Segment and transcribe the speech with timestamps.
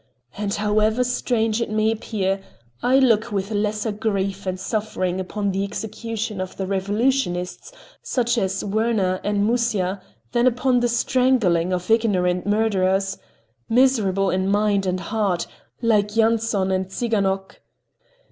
[0.35, 2.41] And however strange it may appear,
[2.81, 8.35] I look with a lesser grief and suffering upon the execution of the revolutionists, such
[8.35, 10.01] as Werner and Musya,
[10.31, 13.19] than upon the strangling of ignorant murderers,
[13.69, 15.45] miserable in mind and heart,
[15.83, 17.57] like Yanson and Tsiganok.